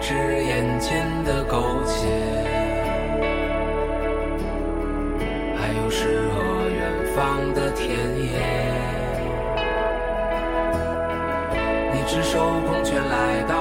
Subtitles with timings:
[0.00, 2.08] 只眼前的苟且，
[5.54, 6.80] 还有诗和远
[7.14, 8.32] 方的田野。
[11.92, 13.59] 你赤手空拳来到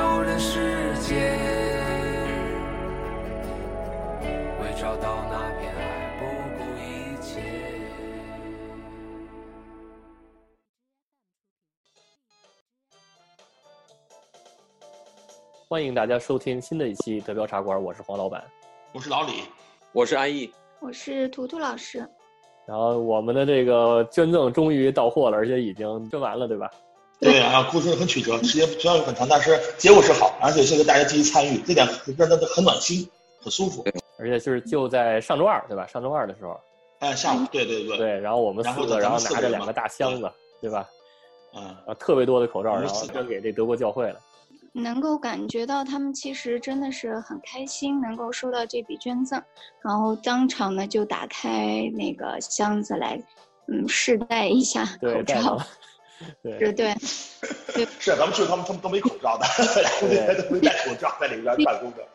[15.72, 18.44] 欢迎大家收听新的一期德标茶馆，我是黄老板。
[18.92, 19.44] 我是老李，
[19.92, 22.00] 我是安逸，我是图图老师，
[22.66, 26.72] 然后我们的这个捐赠终于到货了，而且已经捐完了，对吧？
[27.20, 33.08] 对啊，过程很曲折，时间虽然很长，但是结果是好，而且现在大家积极参与，这点让他很暖心，
[33.40, 33.86] 很舒服。
[34.18, 35.86] 而且就是就在上周二，对吧？
[35.86, 36.60] 上周二的时候，
[36.98, 40.32] 哎，下午，对对对，对，然后我们四个，然后拿着两个大箱子，
[40.62, 40.90] 对吧？
[41.54, 44.20] 嗯，啊，特别多的口罩，然后捐给这德国教会了。
[44.74, 49.42] 能够感觉到他们其实真的是很开心，能够收到这笔捐赠，
[49.84, 53.22] 然后当场呢就打开那个箱子来，
[53.68, 55.68] 嗯，试戴一下，口罩戴上了。
[56.44, 56.94] 对对，
[57.98, 59.46] 是咱们去他们他们都没口罩的，
[60.44, 62.06] 都没戴口罩在里边办公的。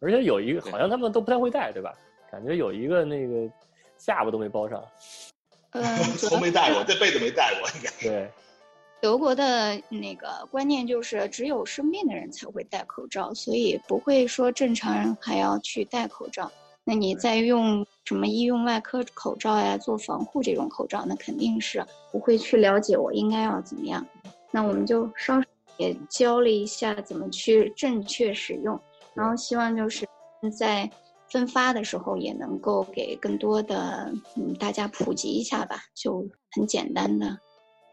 [0.00, 1.92] 而且有一个好像他们都不太会戴，对吧？
[2.30, 3.50] 感觉有一个那个
[3.98, 4.80] 下巴都没包上。
[5.72, 5.84] 嗯，
[6.16, 7.90] 从没戴过，这辈子没戴过，应该。
[8.00, 8.30] 对，
[9.00, 16.50] 德国的那个观念就是只有生病的人才会戴口罩，所以不会说正常人还要去戴口罩。
[16.84, 24.04] 那你再用什么医用外科口罩呀，做防护这种口罩，那肯定是不会去了解我应该要怎么样。
[24.50, 25.40] 那我们就稍
[25.76, 28.78] 也教了一下怎么去正确使用，
[29.14, 30.06] 然后希望就是
[30.58, 30.90] 在
[31.30, 37.38] 分发的时候也能够给更多的嗯大家普及一下吧，就很简单的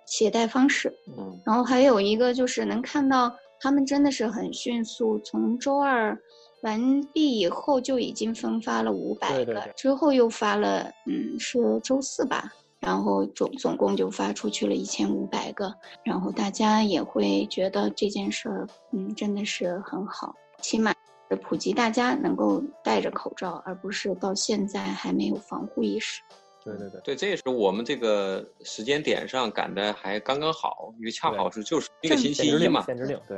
[0.07, 0.91] 携带方式。
[1.15, 6.17] 嗯，然后还有一个就是能看到他们真的是很迅速，从周二
[6.63, 15.71] 完毕以后就已经分发了五百个，对对对之后又发了，嗯，是周四吧，然后总总共就发出去了一千五百个，
[16.03, 20.91] 然后大家也会觉得这件事儿，嗯，真的是很好，起码
[21.29, 26.21] 是普及大家能够戴着口罩，而不是到现在还没有防护意识。
[26.67, 33.37] 对对对，对，这也是我们这个时间点上赶的还刚刚好，因为恰好是就是一个星期一嘛，限制令，对，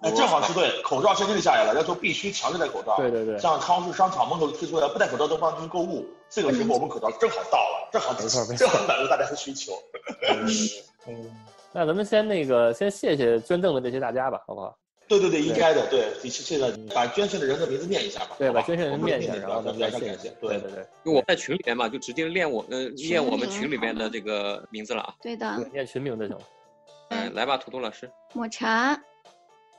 [0.00, 2.96] 哎，正好是对，口罩限制令下来了，要求必须强制戴口罩。
[2.96, 3.38] 对对对。
[3.38, 9.72] 像超市、商场门口推出来不戴口罩都不让进去购物，这个时候我们口罩正好到了，正好没错没错正好满足大家的需求。
[11.06, 11.30] 嗯，
[11.72, 14.74] 那咱们先那个先谢谢捐赠的这些大家吧，好不好？
[15.10, 18.36] 对对对，应该的，对，谢谢了，把捐献的人的名字念一下吧。
[18.38, 20.16] 对，吧把捐献人念一下，然后咱们再非常感谢。
[20.16, 20.36] 谢谢。
[20.40, 25.14] 对对对对，因为我在群里面嘛，就直接念我呃念我们群里面的这个名字了啊。
[25.20, 26.42] 对的，念群名就行了。
[27.08, 28.08] 嗯，来吧，图图老师。
[28.34, 28.96] 抹茶，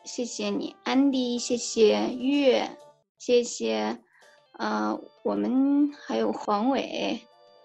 [0.03, 2.69] 谢谢你，安迪，谢谢月，
[3.18, 3.98] 谢谢，
[4.59, 7.18] 呃，我们还有黄伟、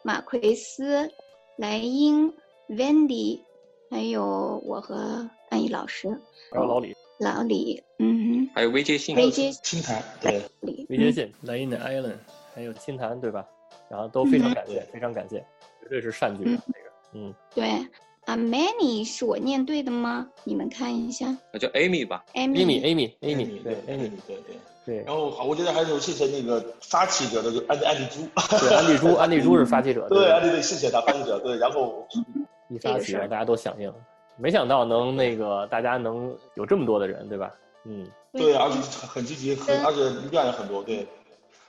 [0.05, 1.11] 马奎斯、
[1.59, 2.33] 莱茵、
[2.69, 3.41] Wendy，
[3.91, 6.09] 还有我和安逸老师、
[6.53, 12.17] 还有老李，老李，嗯还有微接信哼，，微接青檀，对，李，微接信、莱茵的 Island，
[12.55, 13.45] 还有青檀，对吧？
[13.89, 15.39] 然后都非常感谢，非常感谢，
[15.83, 16.61] 绝对是善举，这个，
[17.15, 17.69] 嗯，对，
[18.27, 20.29] 啊，Many 是我念对的吗？
[20.45, 22.25] 你们看一下那叫 Amy 吧。
[22.35, 24.57] Amy，Amy，Amy Amy，对对 Amy，对对。
[24.85, 25.03] 对。
[25.05, 28.21] 然后好，我觉得还是谢谢那个发起者的就安安利猪，
[28.59, 30.31] 对，安利珠，安利珠是发起者， 对，对。
[30.31, 32.07] 安利对，谢谢他发起者，对，然后
[32.69, 33.93] 一发起让大家都响应，
[34.37, 37.53] 没想到能那个大家能有这么多的人，对吧？
[37.85, 41.07] 嗯，对，而且很很积极，很而且量也很多，对，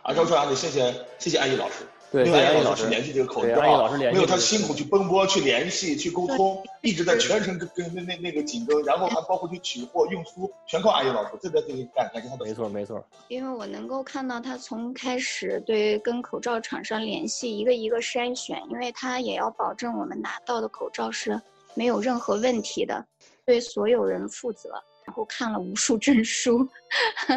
[0.01, 12.45] 而且我说还得谢谢谢谢安逸老师，对，因谢谢安逸老师为安逸老师，联系这个口对，罩安逸老师联系没有他辛苦去奔波、去联系、去沟通，一直在全程跟跟那那那个紧跟，然后还包括去取货、运输，全靠安逸老师，这边这个感感谢他的。
[12.45, 21.39] 没错没错，因为我能够看到他从开始对跟口罩厂商联系，一个一个筛选，因为他也要保证我们拿到的口罩是
[21.77, 23.05] 没有任何问题的，
[23.45, 24.71] 对所有人负责。
[25.05, 26.67] 然后看了无数证书，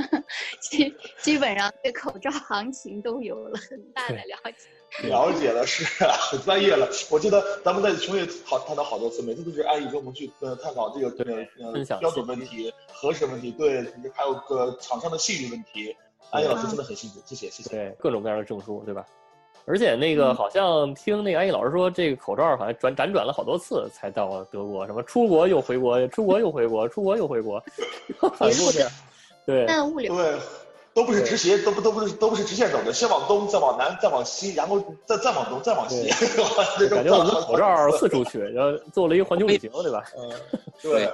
[0.60, 0.92] 基
[1.22, 4.68] 基本上对口罩行情都有了很大的了解。
[5.08, 6.88] 了解了，是啊，很专业了。
[7.08, 15.96] 我记得咱们在群里讨探讨好多次，每次都是安逸跟我们去呃探讨这个对呃标准问题、核实问题，对，还有个厂商的信誉问题。
[16.32, 17.70] 安逸老师真的很辛苦，谢谢谢谢。
[17.70, 19.06] 对，各种各样的证书，对吧？
[19.64, 20.16] 而且那嗯。
[20.16, 27.62] 个好像听那个安逸老师说，这个口罩好像转辗转了好多次才到德国，什么出国又回国，出国又回国，出国又回国，
[28.36, 28.90] 反复这样。
[29.46, 30.38] 对，但物流对，
[30.92, 36.08] 都不是直斜，都不都不是都不是直线走的，先往东，再往南，再往西，然后再再往东，再往西。
[36.90, 40.02] 感觉我们口罩四处去，然后做了一个环球旅行，对吧？
[40.18, 40.30] 嗯，
[40.82, 41.10] 对，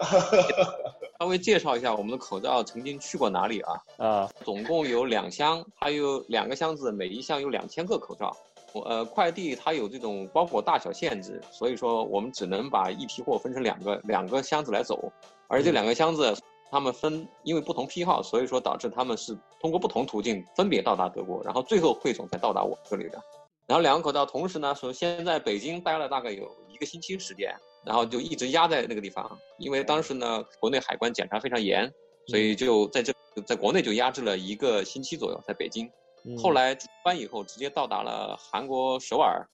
[1.20, 3.72] 稍微介绍一下我们的口罩曾经去过哪里啊？
[3.98, 8.34] 啊，总共有两箱，它有两个箱子，每一箱有两千个口罩。
[8.72, 15.10] 我呃，快递它有这种包裹大小限制，所以说我们只能把一批货分成两个两个箱子来走，
[15.48, 16.34] 而这两个箱子
[16.70, 23.20] 他们分因为不同批号，所以说导致他们是通过不同途径分别到达德国，然后最后汇总才到达我这里的。
[23.66, 27.52] 然后两个口罩同时呢，说先在北京待了大概有一个星期时间，
[27.84, 31.92] 然后就一直压在那个地方，因为当时呢国内海关检查非常严，
[32.28, 33.12] 所以就在这
[33.44, 35.90] 在国内就压制了一个星期左右，在北京。
[36.24, 36.36] 嗯。
[36.38, 39.44] 后来出关以后，直接到达了韩国首尔，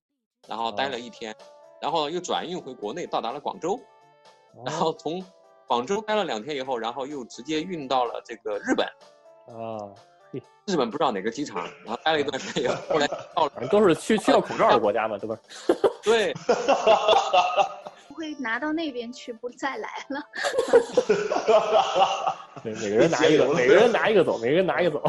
[0.46, 1.34] 然后待了一天，
[1.80, 3.80] 然后又转运回国内，到达了广州，
[4.64, 5.24] 然后从
[5.72, 8.86] 广州待了两天以后，然后又直接运到了这个日本。
[9.46, 9.88] 啊，
[10.66, 15.34] 日本不知道哪个机场，然后待了一段时间以后，后来 到了都是去需要口罩的国家嘛，对吧？
[16.02, 16.34] 对，
[18.06, 20.20] 不会拿到那边去，不再来了。
[22.62, 25.02] 对，每个人拿一个，每个人拿一个走，每个人拿一个走。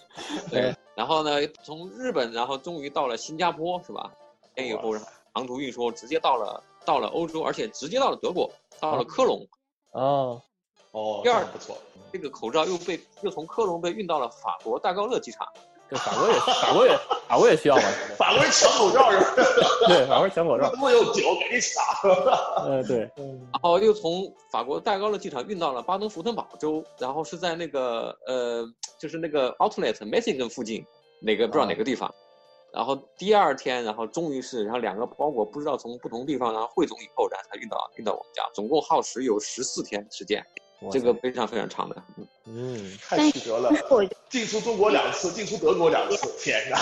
[0.52, 1.30] 对，然后呢，
[1.64, 4.12] 从日本，然后终于到了新加坡，是吧？
[4.54, 4.94] 天以后
[5.34, 9.48] 长途运输直接到了到了欧洲，而且直接到了德国，到了科隆。
[9.92, 10.40] 哦，
[10.92, 11.76] 哦，第二不错。
[12.12, 15.46] 这个口罩又被又从科隆被运到了法国戴高乐机场。
[15.88, 16.96] 对，法国也法国也
[17.28, 17.82] 法国也需要嘛？
[18.16, 19.34] 法国人抢口罩是吧？
[19.88, 20.72] 对，法国人抢口罩。
[20.80, 22.10] 我有酒，赶紧抢。
[22.64, 28.64] 呃，对，然后又从法国戴高乐机场运到了巴登符腾堡州，然后是在那个呃，
[29.00, 30.84] 就是那个 Outlet Messingen 附近，
[31.20, 32.12] 哪个不知道哪个地方。
[32.72, 40.44] 然后第二天，然后终于是，然后两个包裹不知道从不同地方然后汇总以后，然后才运到运到我们家，总共耗时有十四天时间，
[40.90, 41.96] 这个非常非常长的。
[42.16, 46.78] 嗯嗯，太曲折了，我进出中国两次，进出德国两次，天哪！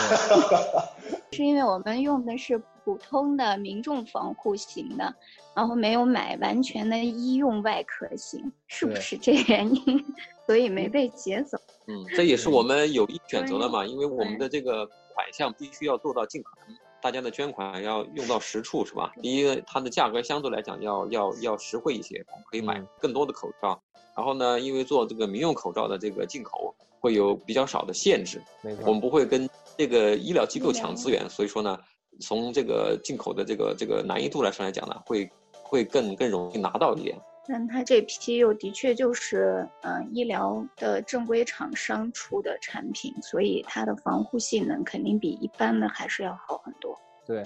[1.32, 5.14] 是因为我们用的是普通的民众防护型的，
[5.54, 10.04] 然后没有买完全的医用外科型，是不是这原因？
[10.48, 11.58] 所以没被劫走。
[11.88, 19.12] 嗯，这也是我们有意选择的嘛，因为我们的这个款项必须要做到尽可能，大家的捐款要用到实处，是吧？
[19.20, 23.78] 第一，它的价格相对来讲要要要实惠一些，我们可以买嗯更多的口罩。
[24.16, 28.42] 然后呢，因为做这个民用口罩的这个进口会有比较少的限制，
[28.86, 29.46] 我们不会跟
[29.76, 31.78] 这个医疗机构抢资源，所以说呢，
[32.22, 35.30] 从这个进口的这个这个难易度来上来讲呢，会
[35.62, 37.14] 会更更容易拿到一点。
[37.48, 46.96] 但它这批又的确就是嗯、呃医疗的正规厂商出的产品，所以它的防护性能肯定比一般的还是要好很多。
[47.26, 47.40] 对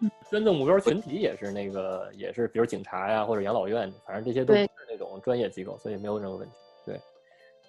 [0.00, 6.54] 嗯，捐赠目标群体也是那个，也是比如警察呀或者养老院，反正这些都不是那种专业机构，所以没有任何问题。
[6.86, 7.00] 对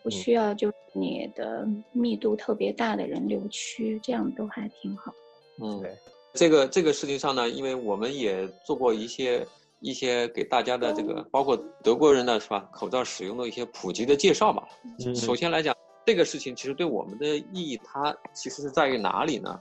[0.02, 5.14] 不需要就是你的密度特别大的人流区，这样都还挺好。
[5.62, 5.98] 嗯对，
[6.34, 9.46] 这个这个事情上呢，因为我们也做过一些
[9.80, 14.68] 一些给大家的这个，包括德国人的是吧，口罩使用的一些普及的介绍吧。
[15.06, 19.60] 嗯首先来讲，这个事情其实对我们的意义，它其实是在于哪里呢？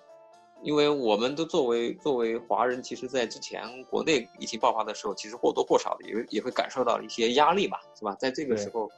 [0.64, 8.12] 因为我们都作为作为华人，其实在之前国内疫情爆发的时候，其实或多或少的也也会感受到一些压力吧，是吧？
[8.18, 8.90] 在这个时候，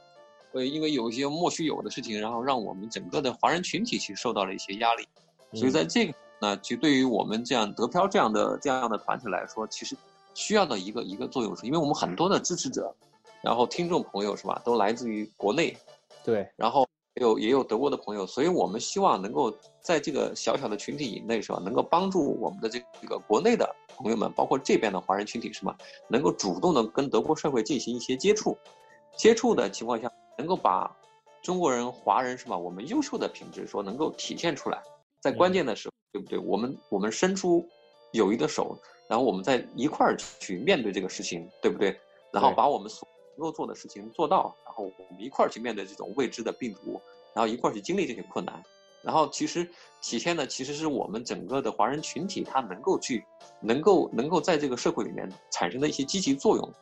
[0.51, 5.07] 会因为有一些莫须有的事情，然后让我们整个的华人群体其实受到了一些压力。
[5.53, 9.95] 所以在这个呢，其实对于我们这样德漂这样的这样的团体来说，其实
[10.41, 12.91] 需要的一个一个作用是，因为我们很多的支持者，
[13.43, 15.77] 然后听众朋友是吧，都来自于国内，
[16.23, 28.57] 对，然后也有也有德国的朋友，所以我们希望能够在这个小小的群体以内是吧，能够帮助我们的这个国内的朋友们，包括这边的华人群体是吧，能够主动的跟德国社会进行一些接触，
[29.15, 30.91] 接触的情况下，能够把
[31.43, 34.81] 中国人、华人是吧，我们优秀的品质说能够体现出来，
[35.19, 36.39] 在关键的时候，对不对？
[36.39, 37.63] 我们我们伸出
[38.11, 38.77] 友谊的手，
[39.11, 41.99] 然后我们再一块儿去面对这个事情，对不对？
[42.31, 46.97] 然后把我们所能够做的事情做到，然后我们一块儿去面对这种未知的病毒，
[47.35, 48.63] 然后一块儿去经历这些困难，
[49.01, 49.69] 然后其实
[50.01, 53.25] 体现的其实是我们整个的华人群体，他能够去，
[53.59, 56.73] 能够能够在这个社会里面产生的一些积极作用，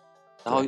[0.44, 0.64] 然后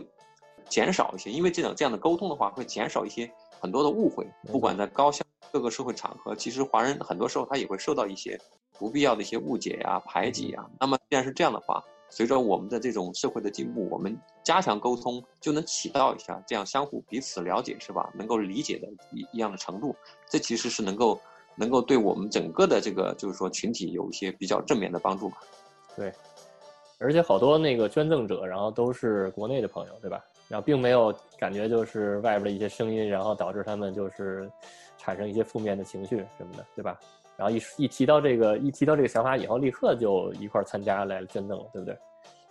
[0.68, 4.27] 减少一些，因为这种这样的沟通的话，会减少一些很多的误会。
[4.51, 8.39] 不管在高校各个社会场合，其实华人很多时候他也会受到一些
[8.79, 10.65] 不必要的一些误解呀、排挤呀。
[10.79, 18.10] 那么既然是这样的话，随着我们的这种社会的进步，我们加强沟通，就能起到一下这样相互彼此了解是吧？
[18.13, 19.96] 能够理解的一一样的程度，
[20.29, 21.20] 这其实是能够
[21.55, 25.38] 能够对我们整个的这个就是说群体有一些比较正面的帮助吧。
[25.96, 26.13] 对，
[26.98, 30.24] 而且好多那个捐赠者，然后都是国内的朋友，对吧？
[30.51, 34.51] 然后并没有感觉就是外边的一些声音，然后导致他们就是
[34.98, 37.00] 产生一些负面的情绪什么的，对吧？
[37.38, 41.98] 然后一一提到这个，一提到这个想法以后，立刻就一块儿参加来捐赠了，对不对？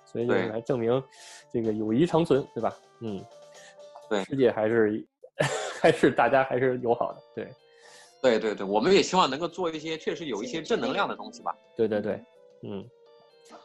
[0.06, 1.00] 所以就是对还证明
[1.52, 2.74] 这个友谊长存，对吧？
[3.00, 3.22] 嗯，
[4.08, 5.06] 对世界还是
[5.78, 7.48] 还是大家还是友好的，对，
[8.22, 11.54] 对对对，我们也希望能够做一些确实有一些正能量的东西吧。
[11.76, 12.24] 对对对，
[12.62, 12.82] 嗯，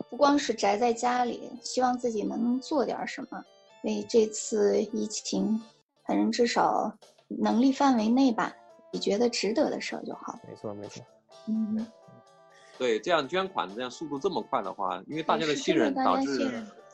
[0.09, 3.41] 不光是宅在家里，希望自己能做点什么，
[3.85, 5.61] 为这次疫情，
[6.05, 6.91] 反正至少
[7.27, 8.53] 能力范围内吧，
[8.91, 10.37] 你觉得值得的事儿就好。
[10.47, 11.03] 没错没错，
[11.47, 11.87] 嗯，
[12.77, 16.51] 对，这样捐款这样速度这么快的话，因为大家的信任导致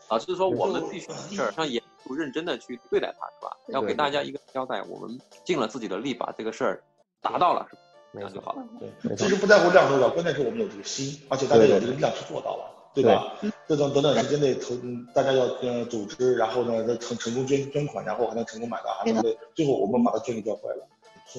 [0.08, 3.58] 导致说我们必须这事儿上严肃认真的去对待它，是吧？
[3.70, 6.84] 要给大家一个交代，我们尽了自己的力把这个事儿
[7.22, 7.82] 达到了，是吧？
[8.14, 8.68] 这样就好了。
[8.78, 13.38] 对，其实，不在乎量多少，关键是我们有这个心，而且大家有这个力量去做到了，对吧？
[13.72, 20.86] 这种短短时间内投，嗯大家要呃组织，然后呢成成功捐捐款，然后还能成功买到，还能对，最后我们把它捐给教会了。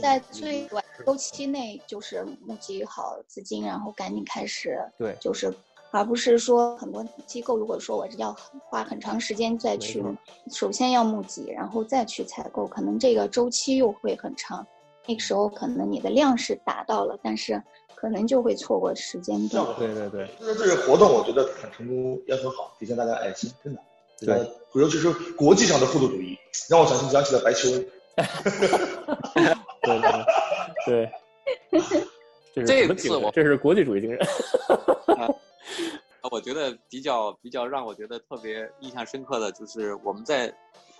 [0.01, 5.53] 在最短周期内，就是募集好资金，然后赶紧开始，对就是
[5.91, 8.35] 而不是说很多机构如果说我要
[8.71, 10.03] 花很长时间再去，
[10.51, 14.67] 首先要募集，然后再去采购，可能这个周期又会很长。
[15.07, 17.63] 那个时候可能你的量是达到了，但是
[18.03, 19.65] 可能就会错过时间段。
[19.79, 23.81] 对对对，就是这个活动，我觉得很成功，也很好，体现大家爱心，真的。
[24.19, 24.45] 对，
[24.75, 26.37] 尤其是国际上的互助主义，
[26.69, 27.87] 让我想起想起了白求恩。
[29.83, 30.01] 对
[30.85, 31.11] 对
[31.71, 31.81] 对，
[32.53, 33.31] 这是这什么精次我？
[33.31, 34.19] 这是国际主义精神。
[36.29, 40.53] 我觉得比较比较让我觉得特别印象深刻的就是我们在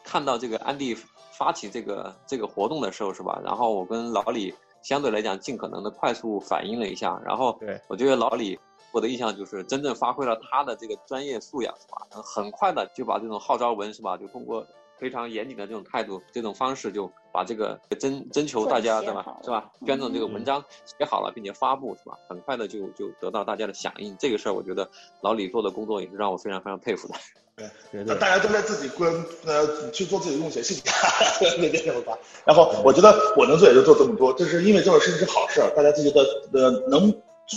[0.05, 0.97] 看到这个安迪
[1.37, 3.41] 发起这个这个活动的时候，是吧？
[3.45, 8.59] 然后我跟老李相对来讲尽可能的快速反应了一下，然后对我觉得老李
[8.93, 12.23] 我的印象就是真正发挥了他的这个专业素养，是吧？
[12.23, 14.17] 很快的就把这种号召文，是吧？
[14.17, 14.67] 就通过
[14.99, 19.71] 非常严谨的这种态度、这种方式，就把这个征征求大家，对吧是吧？
[19.87, 22.17] 捐赠这个嗯文章写好了，并且发布，是吧？
[22.29, 24.17] 很快的就就得到大家的响应。
[24.19, 24.89] 这个事儿，我觉得
[25.23, 27.15] 老李做的工作也是让我非常非常佩服的。
[27.93, 29.13] 绝对大家都在自己关
[29.45, 32.17] 呃去做自己的贡献，谢谢大家， 那边这么发。
[32.47, 36.23] 然后我觉得我能做也就做这么多，这是因为这种事情是好事儿，大家自己的
[36.55, 37.13] 呃能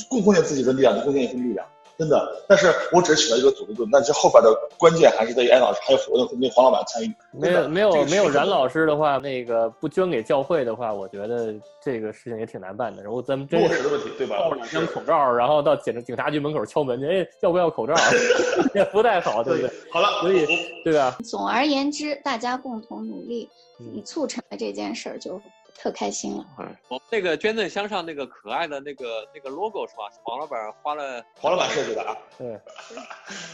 [0.10, 1.66] 贡贡献自己的力量，就贡献一份力量，
[1.98, 2.44] 真的。
[2.48, 7.14] 但是我只是起到一个组织作用，但是后边的关键还是在于安老师还有活动那黄老板参与。
[7.32, 13.04] 没有没有这个没有冉老师的话，那个不捐给教会的话，我觉得这个事情也挺难办的。
[13.04, 14.38] 然后咱们真是落实的问题，对吧？
[14.38, 17.94] 抱着两张口罩，然后到警警察局门口敲门去，哎，要不要口罩？
[18.74, 19.72] 也不太好，对不对？
[19.92, 20.46] 好了，所以
[20.84, 21.18] 对吧？
[21.24, 23.50] 总而言之，大家共同努力，
[23.80, 25.42] 嗯促成了这件事儿，就
[25.78, 26.46] 特开心了。
[26.60, 30.04] 嗯，我们那个捐赠箱上那个可爱的那个那个 logo 是吧？
[30.24, 32.60] 黄老板花了黄老板设计的啊， 对，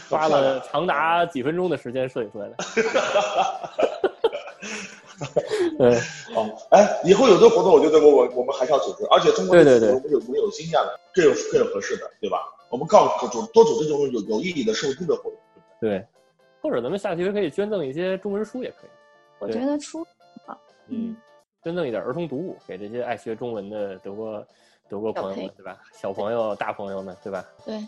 [0.08, 2.56] 花了长达几分钟的时间设计出来的。
[5.78, 5.94] 对
[6.34, 12.38] 好，哎，以后有这活动，我觉得我我我们还是要组织，而且通过对对对我们有我们有经验的，更有更有合适的，对吧？
[12.70, 15.34] 我们告诉组多组织这种有有意义的社会公益活动。
[15.80, 16.04] 对，
[16.60, 18.90] 或者咱们下期可以捐赠一些中文书，也可以。
[19.38, 20.04] 我对觉得出
[20.88, 21.16] 嗯，
[21.62, 24.44] 捐赠一点儿童读物给这些爱学中文的德国
[24.88, 25.78] 德国朋友们，对吧？
[25.92, 27.44] 小朋友、大朋友们，对吧？
[27.64, 27.86] 对，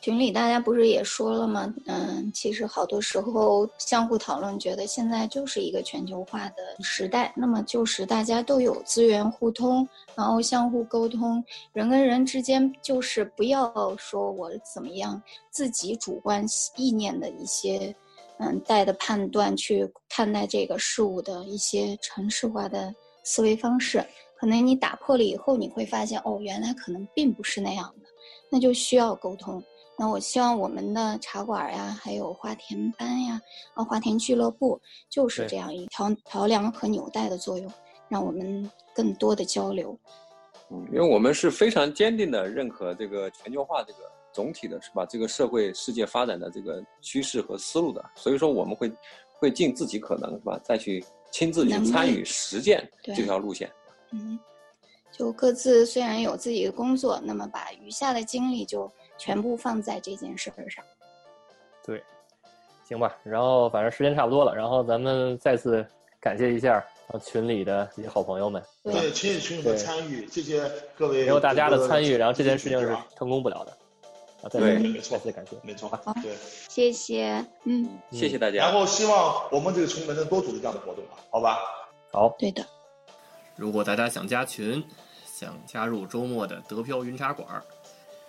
[0.00, 1.72] 群里大家不是也说了吗？
[1.86, 16.44] 嗯，其实好多时候相互讨论，觉得现在就是一个全球化的时代，那么就是大家都有资源互通，然后相互沟通，人跟人之间就是不要说我怎么样，自己主观
[16.76, 17.94] 意念的一些。
[18.38, 22.92] 嗯，带的判断去看待这个事物的一些城市化的
[23.24, 24.04] 思维方式，
[24.36, 28.08] 可能你打破了以后，你会发现哦，原来可能并不是那样的，
[28.50, 29.62] 那就需要沟通。
[29.96, 33.40] 那我希望我们的茶馆呀，还有花田班呀，
[33.74, 37.72] 啊，花田俱乐部，就是这样一条桥梁和纽带的作用，
[38.08, 39.96] 让我们更多的交流。
[40.70, 43.98] 嗯，因为我们是非常坚定的认可这个全球化这个
[44.32, 45.06] 总体的是吧？
[45.06, 48.92] 这个社会世界发展的这个趋势和思路的，所以说我们会
[49.38, 51.04] 会尽自己可能是吧，再去
[51.34, 53.68] 亲自去参与实践这条路线。
[54.12, 54.38] 嗯，
[55.10, 58.88] 就各自虽然有自己的工作，那么把余下的精力就
[59.18, 60.84] 全部放在这件事儿上。
[61.84, 62.00] 对，
[62.86, 63.18] 行吧。
[63.24, 65.84] 然后反正时间差不多了，然后咱们再次
[66.20, 66.76] 感谢一下
[67.08, 70.62] 啊群里的这些好朋友们，对，群里群友的参与，谢谢
[70.96, 73.76] 各位，没有大家的参与，然后这件事情是成功不了的。
[74.44, 75.56] 啊，再对次没错再次感谢。
[75.62, 75.90] 没错，
[76.22, 76.36] 对。
[76.68, 78.58] 谢谢，嗯，谢谢大家。
[78.58, 81.58] 然后希望我们这个群能多组织这样的活动吧，好吧？
[82.12, 82.64] 好，对的，
[83.56, 84.84] 如果大家想加群，
[85.24, 87.62] 想加入周末的德飘云茶馆，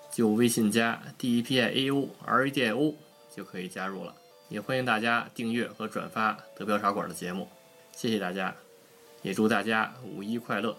[0.09, 2.95] 就微信加 D E P I A O R A D I O
[3.35, 4.15] 就可以加入了。
[4.47, 7.47] 也欢迎大家订阅和转发德飘茶馆的节目，
[7.95, 8.55] 谢谢大家，
[9.21, 10.75] 也祝大家五一快乐！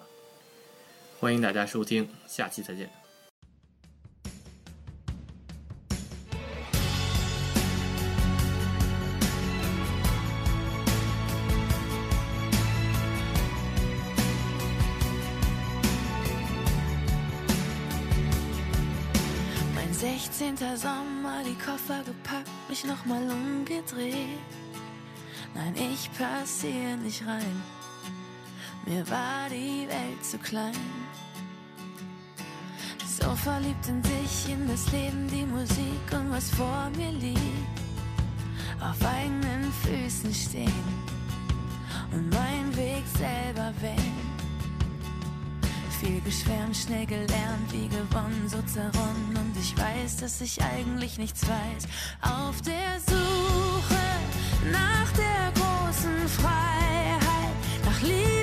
[1.20, 3.05] 欢迎大家收听，下期再见。
[20.18, 20.56] 16.
[20.76, 24.38] Sommer, die Koffer gepackt, mich nochmal umgedreht.
[25.54, 27.62] Nein, ich pass hier nicht rein.
[28.86, 30.72] Mir war die Welt zu klein.
[33.20, 37.78] So verliebt in sich, in das Leben, die Musik und was vor mir liegt.
[38.80, 40.84] Auf eigenen Füßen stehen
[42.12, 44.36] und meinen Weg selber wählen.
[46.00, 49.05] Viel geschwärmt, schnell gelernt, wie gewonnen, so zerronnen.
[49.68, 51.88] Ich weiß, dass ich eigentlich nichts weiß.
[52.22, 54.00] Auf der Suche
[54.70, 57.50] nach der großen Freiheit,
[57.84, 58.35] nach Liebe,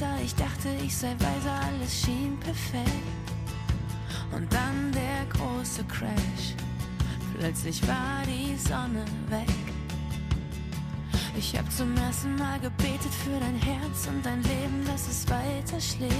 [0.00, 2.88] Weiter, ich dachte, ich sei weiser, alles schien perfekt.
[4.32, 6.54] Und dann der große Crash.
[7.36, 9.48] Plötzlich war die Sonne weg.
[11.36, 15.80] Ich hab zum ersten Mal gebetet für dein Herz und dein Leben, dass es weiter
[15.80, 16.12] schlägt.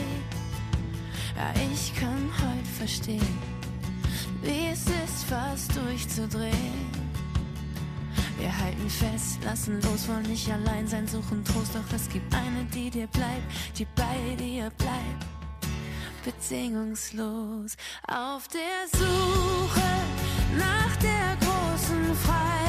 [1.37, 3.39] Ja, ich kann heute verstehen,
[4.43, 6.88] wie es ist, fast durchzudrehen.
[8.39, 12.65] Wir halten fest, lassen los, wollen nicht allein sein, suchen Trost, doch es gibt eine,
[12.73, 13.43] die dir bleibt,
[13.77, 15.27] die bei dir bleibt.
[16.25, 19.89] Bedingungslos auf der Suche
[20.57, 22.68] nach der großen Freiheit,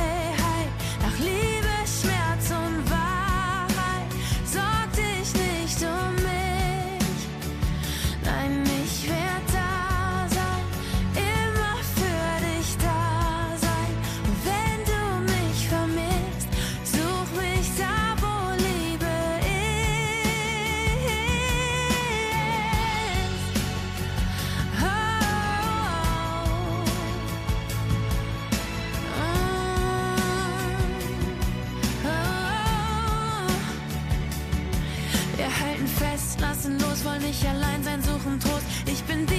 [37.03, 38.65] muss wohl nicht allein sein, suchen Trost.
[38.85, 39.38] Ich bin die